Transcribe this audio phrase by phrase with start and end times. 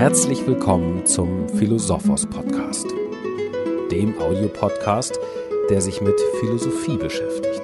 [0.00, 2.86] Herzlich willkommen zum Philosophos Podcast,
[3.92, 5.20] dem Audiopodcast,
[5.68, 7.60] der sich mit Philosophie beschäftigt.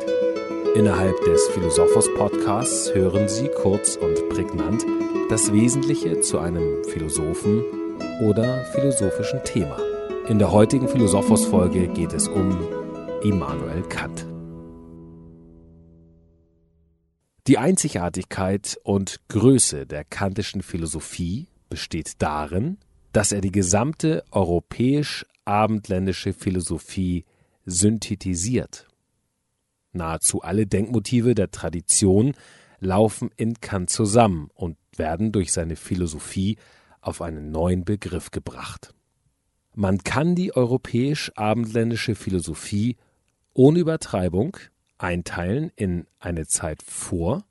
[0.75, 4.84] Innerhalb des Philosophos Podcasts hören Sie kurz und prägnant
[5.30, 7.64] das Wesentliche zu einem Philosophen
[8.20, 9.79] oder philosophischen Thema.
[10.29, 12.68] In der heutigen Philosophos Folge geht es um
[13.23, 14.27] Immanuel Kant.
[17.47, 22.79] Die Einzigartigkeit und Größe der kantischen Philosophie besteht darin,
[23.12, 27.25] dass er die gesamte europäisch-abendländische Philosophie
[27.65, 28.87] synthetisiert.
[29.92, 32.34] Nahezu alle Denkmotive der Tradition
[32.79, 36.59] laufen in Kant zusammen und werden durch seine Philosophie
[37.01, 38.95] auf einen neuen Begriff gebracht.
[39.75, 42.97] Man kann die europäisch-abendländische Philosophie
[43.53, 44.56] ohne Übertreibung
[44.98, 47.44] einteilen in eine Zeit vor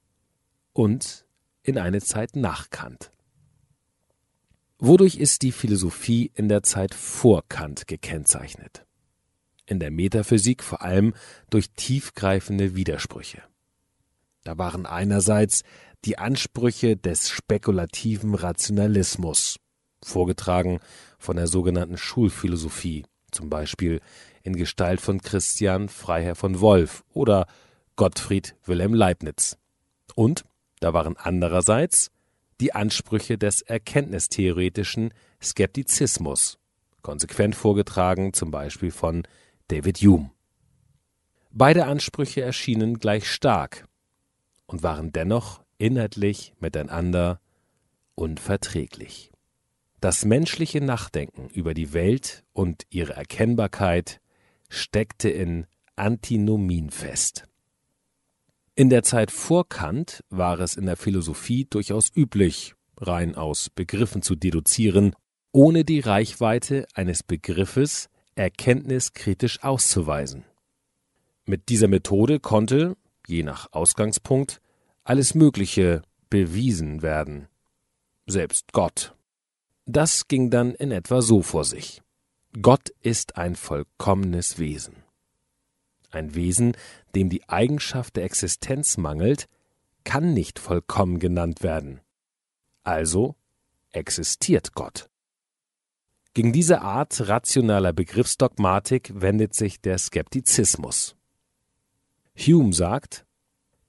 [0.74, 1.26] und
[1.64, 3.12] in eine Zeit nach Kant.
[4.78, 8.86] Wodurch ist die Philosophie in der Zeit vor Kant gekennzeichnet?
[9.66, 11.14] In der Metaphysik vor allem
[11.50, 13.42] durch tiefgreifende Widersprüche.
[14.44, 15.64] Da waren einerseits
[16.04, 19.58] die Ansprüche des spekulativen Rationalismus,
[20.04, 20.80] vorgetragen
[21.18, 24.02] von der sogenannten Schulphilosophie, zum Beispiel
[24.44, 27.48] in Gestalt von Christian Freiherr von Wolf oder
[27.96, 29.58] Gottfried Wilhelm Leibniz.
[30.16, 30.44] Und
[30.82, 32.12] da waren andererseits
[32.62, 36.58] die Ansprüche des erkenntnistheoretischen Skeptizismus,
[37.02, 39.24] konsequent vorgetragen zum Beispiel von
[39.68, 40.32] David Hume.
[41.52, 43.88] Beide Ansprüche erschienen gleich stark
[44.66, 47.40] und waren dennoch inhaltlich miteinander
[48.16, 49.32] unverträglich.
[50.02, 54.22] Das menschliche Nachdenken über die Welt und ihre Erkennbarkeit
[54.70, 57.48] steckte in Antinomien fest.
[58.78, 64.22] In der Zeit vor Kant war es in der Philosophie durchaus üblich, rein aus Begriffen
[64.22, 65.16] zu deduzieren,
[65.54, 70.44] ohne die Reichweite eines Begriffes erkenntniskritisch auszuweisen.
[71.46, 74.60] Mit dieser Methode konnte, je nach Ausgangspunkt,
[75.06, 77.48] alles Mögliche bewiesen werden,
[78.26, 79.16] selbst Gott.
[79.86, 82.02] Das ging dann in etwa so vor sich.
[82.62, 85.06] Gott ist ein vollkommenes Wesen.
[86.12, 86.76] Ein Wesen,
[87.16, 89.48] dem die Eigenschaft der Existenz mangelt,
[90.04, 92.02] kann nicht vollkommen genannt werden.
[92.84, 93.36] Also
[93.92, 95.10] existiert Gott.
[96.34, 101.16] Gegen diese Art rationaler Begriffsdogmatik wendet sich der Skeptizismus.
[102.38, 103.26] Hume sagt,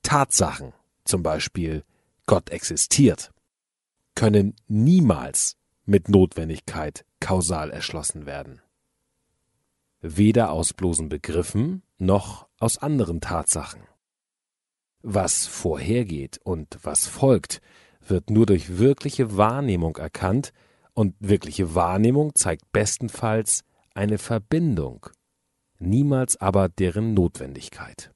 [0.02, 0.72] Tatsachen,
[1.04, 1.84] zum Beispiel
[2.26, 3.32] Gott existiert,
[4.14, 8.60] können niemals mit Notwendigkeit kausal erschlossen werden.
[10.00, 13.82] Weder aus bloßen Begriffen noch aus anderen Tatsachen.
[15.02, 17.60] Was vorhergeht und was folgt,
[18.00, 20.52] wird nur durch wirkliche Wahrnehmung erkannt,
[20.96, 25.06] und wirkliche Wahrnehmung zeigt bestenfalls eine Verbindung,
[25.78, 28.12] niemals aber deren Notwendigkeit.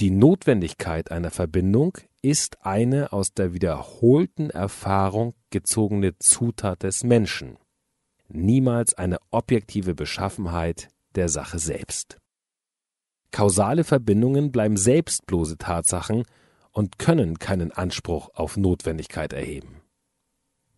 [0.00, 7.56] Die Notwendigkeit einer Verbindung ist eine aus der wiederholten Erfahrung gezogene Zutat des Menschen,
[8.28, 12.18] niemals eine objektive Beschaffenheit der Sache selbst.
[13.30, 16.24] Kausale Verbindungen bleiben selbstblose Tatsachen
[16.72, 19.82] und können keinen Anspruch auf Notwendigkeit erheben.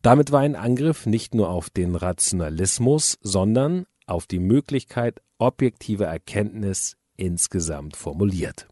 [0.03, 6.97] Damit war ein Angriff nicht nur auf den Rationalismus, sondern auf die Möglichkeit objektiver Erkenntnis
[7.17, 8.69] insgesamt formuliert.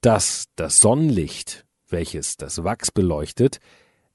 [0.00, 3.58] Dass das Sonnenlicht, welches das Wachs beleuchtet,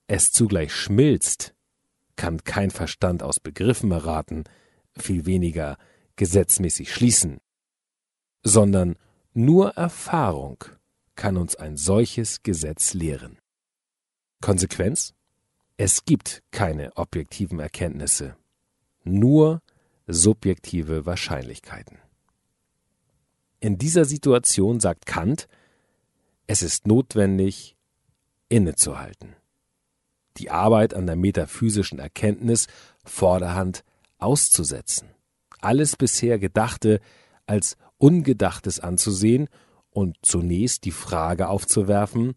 [0.08, 1.56] es zugleich schmilzt,
[2.16, 4.44] kann kein Verstand aus Begriffen erraten,
[4.96, 5.78] viel weniger
[6.16, 7.40] gesetzmäßig schließen,
[8.44, 8.96] sondern
[9.34, 10.64] nur Erfahrung
[11.16, 13.38] kann uns ein solches Gesetz lehren.
[14.42, 15.14] Konsequenz?
[15.78, 18.36] Es gibt keine objektiven Erkenntnisse,
[19.04, 19.62] nur
[20.06, 21.98] subjektive Wahrscheinlichkeiten.
[23.60, 25.48] In dieser Situation sagt Kant,
[26.46, 27.76] es ist notwendig,
[28.50, 29.36] innezuhalten
[30.38, 32.68] die Arbeit an der metaphysischen Erkenntnis
[33.04, 33.84] vorderhand
[34.18, 35.10] auszusetzen,
[35.60, 37.00] alles bisher Gedachte
[37.46, 39.48] als Ungedachtes anzusehen
[39.90, 42.34] und zunächst die Frage aufzuwerfen,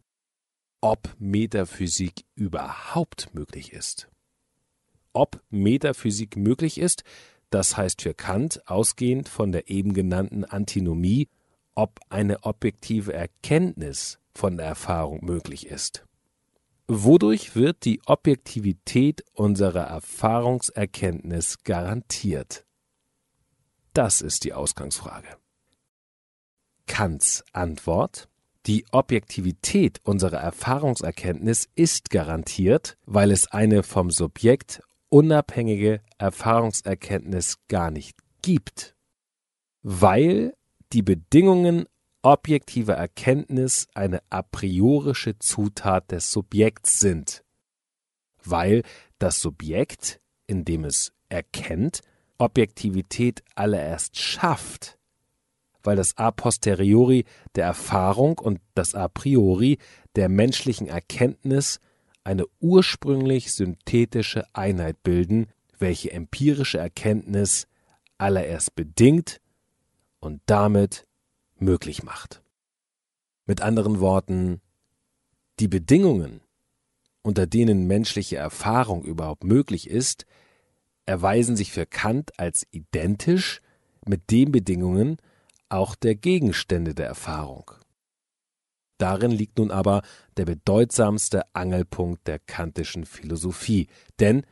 [0.80, 4.08] ob Metaphysik überhaupt möglich ist.
[5.12, 7.02] Ob Metaphysik möglich ist,
[7.50, 11.28] das heißt für Kant, ausgehend von der eben genannten Antinomie,
[11.74, 16.06] ob eine objektive Erkenntnis von der Erfahrung möglich ist.
[16.86, 22.64] Wodurch wird die Objektivität unserer Erfahrungserkenntnis garantiert?
[23.94, 25.26] Das ist die Ausgangsfrage.
[26.86, 28.28] Kants Antwort
[28.66, 38.16] Die Objektivität unserer Erfahrungserkenntnis ist garantiert, weil es eine vom Subjekt unabhängige Erfahrungserkenntnis gar nicht
[38.42, 38.96] gibt,
[39.82, 40.54] weil
[40.92, 41.86] die Bedingungen
[42.22, 47.44] objektiver Erkenntnis eine a priorische Zutat des Subjekts sind,
[48.42, 48.82] weil
[49.18, 52.00] das Subjekt, indem es erkennt,
[52.38, 54.95] Objektivität allererst schafft,
[55.86, 57.24] weil das a posteriori
[57.54, 59.78] der Erfahrung und das a priori
[60.16, 61.80] der menschlichen Erkenntnis
[62.24, 65.46] eine ursprünglich synthetische Einheit bilden,
[65.78, 67.68] welche empirische Erkenntnis
[68.18, 69.40] allererst bedingt
[70.18, 71.06] und damit
[71.58, 72.42] möglich macht.
[73.46, 74.60] Mit anderen Worten,
[75.60, 76.40] die Bedingungen,
[77.22, 80.26] unter denen menschliche Erfahrung überhaupt möglich ist,
[81.06, 83.60] erweisen sich für Kant als identisch
[84.04, 85.18] mit den Bedingungen
[85.68, 87.70] auch der Gegenstände der Erfahrung.
[88.98, 90.02] Darin liegt nun aber
[90.36, 93.88] der bedeutsamste Angelpunkt der kantischen Philosophie,
[94.20, 94.44] denn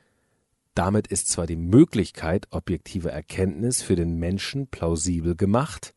[0.74, 5.94] damit ist zwar die Möglichkeit objektiver Erkenntnis für den Menschen plausibel gemacht,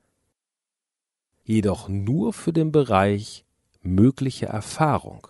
[1.43, 3.45] jedoch nur für den Bereich
[3.81, 5.27] mögliche Erfahrung.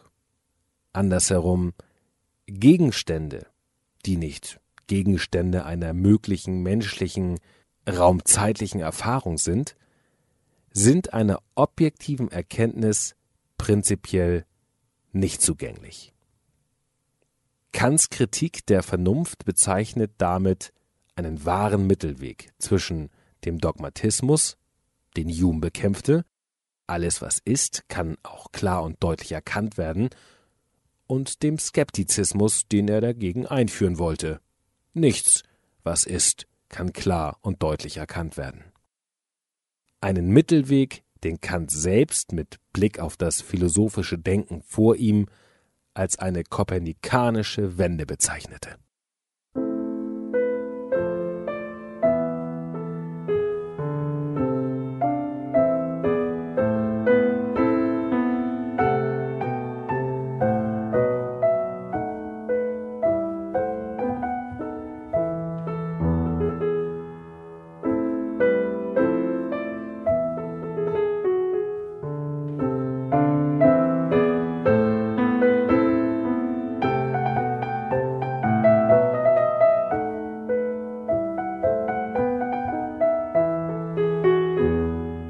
[0.91, 1.73] Andersherum,
[2.45, 3.47] Gegenstände,
[4.05, 7.39] die nicht Gegenstände einer möglichen menschlichen,
[7.87, 9.75] raumzeitlichen Erfahrung sind,
[10.71, 13.15] sind einer objektiven Erkenntnis
[13.57, 14.45] prinzipiell
[15.11, 16.13] nicht zugänglich.
[17.71, 20.73] Kants Kritik der Vernunft bezeichnet damit
[21.15, 23.09] einen wahren Mittelweg zwischen
[23.45, 24.57] dem Dogmatismus,
[25.15, 26.25] den Hume bekämpfte,
[26.85, 30.09] alles was ist, kann auch klar und deutlich erkannt werden,
[31.05, 34.41] und dem Skeptizismus, den er dagegen einführen wollte.
[34.93, 35.43] Nichts,
[35.83, 38.63] was ist, kann klar und deutlich erkannt werden.
[40.01, 45.27] Einen Mittelweg, den Kant selbst mit Blick auf das philosophische Denken vor ihm
[45.93, 48.77] als eine kopernikanische Wende bezeichnete.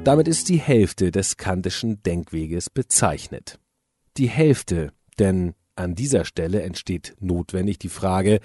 [0.08, 3.60] Damit ist die Hälfte des kantischen Denkweges bezeichnet.
[4.16, 8.40] Die Hälfte, denn an dieser Stelle entsteht notwendig die Frage,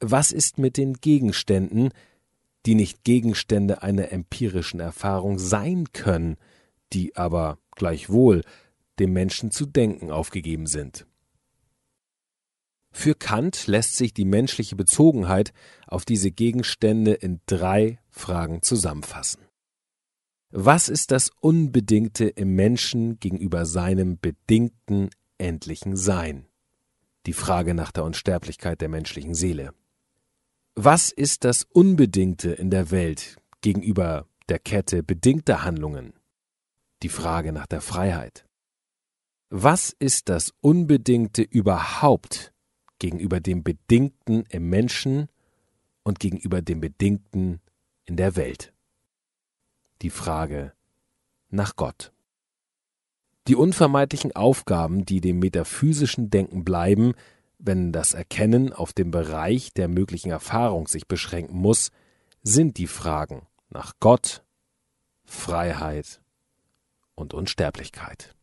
[0.00, 1.90] was ist mit den Gegenständen,
[2.64, 6.38] die nicht Gegenstände einer empirischen Erfahrung sein können,
[6.94, 8.40] die aber gleichwohl
[8.98, 11.06] dem Menschen zu denken aufgegeben sind.
[12.90, 15.52] Für Kant lässt sich die menschliche Bezogenheit
[15.86, 19.42] auf diese Gegenstände in drei Fragen zusammenfassen.
[20.54, 25.08] Was ist das Unbedingte im Menschen gegenüber seinem bedingten
[25.38, 26.44] endlichen Sein?
[27.24, 29.72] Die Frage nach der Unsterblichkeit der menschlichen Seele.
[30.74, 36.12] Was ist das Unbedingte in der Welt gegenüber der Kette bedingter Handlungen?
[37.02, 38.44] Die Frage nach der Freiheit.
[39.48, 42.52] Was ist das Unbedingte überhaupt
[42.98, 45.28] gegenüber dem Bedingten im Menschen
[46.02, 47.62] und gegenüber dem Bedingten
[48.04, 48.74] in der Welt?
[50.02, 50.72] Die Frage
[51.48, 52.12] nach Gott.
[53.48, 57.14] Die unvermeidlichen Aufgaben, die dem metaphysischen Denken bleiben,
[57.58, 61.90] wenn das Erkennen auf dem Bereich der möglichen Erfahrung sich beschränken muss,
[62.42, 64.44] sind die Fragen nach Gott,
[65.24, 66.20] Freiheit
[67.14, 68.34] und Unsterblichkeit.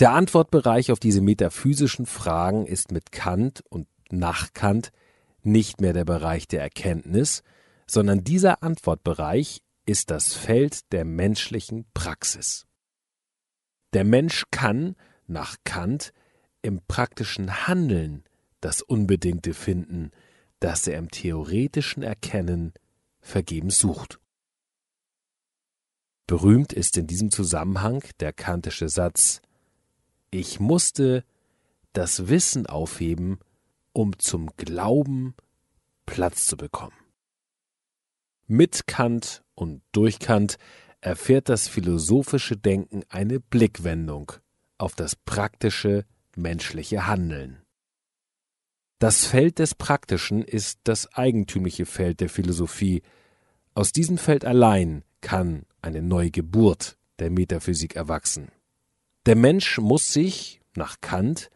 [0.00, 4.90] Der Antwortbereich auf diese metaphysischen Fragen ist mit Kant und nach Kant
[5.42, 7.42] nicht mehr der Bereich der Erkenntnis,
[7.86, 12.66] sondern dieser Antwortbereich ist das Feld der menschlichen Praxis.
[13.92, 16.12] Der Mensch kann, nach Kant,
[16.62, 18.24] im praktischen Handeln
[18.60, 20.10] das Unbedingte finden,
[20.60, 22.72] das er im theoretischen Erkennen
[23.20, 24.18] vergebens sucht.
[26.26, 29.42] Berühmt ist in diesem Zusammenhang der kantische Satz
[30.30, 31.24] Ich musste
[31.92, 33.38] das Wissen aufheben,
[33.92, 35.34] um zum Glauben
[36.06, 37.03] Platz zu bekommen.
[38.46, 40.58] Mit Kant und durch Kant
[41.00, 44.32] erfährt das philosophische Denken eine Blickwendung
[44.76, 46.04] auf das praktische
[46.36, 47.62] menschliche Handeln.
[48.98, 53.02] Das Feld des Praktischen ist das eigentümliche Feld der Philosophie.
[53.74, 58.50] Aus diesem Feld allein kann eine neue Geburt der Metaphysik erwachsen.
[59.24, 61.50] Der Mensch muss sich, nach Kant,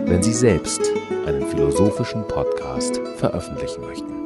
[0.07, 0.81] wenn Sie selbst
[1.27, 4.22] einen philosophischen Podcast veröffentlichen möchten.